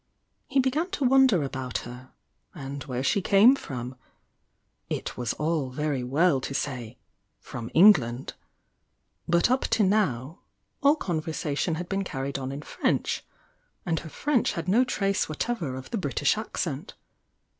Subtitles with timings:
[0.47, 2.09] He began to wonder about her,
[2.55, 3.95] and where she came from—
[4.89, 6.97] t was aU very well to say
[7.39, 8.33] "from England"
[9.27, 10.39] but up to now,
[10.81, 13.21] all conversation had been carried on in Frendi
[13.85, 16.95] and her French had no trace whatever of the British accent.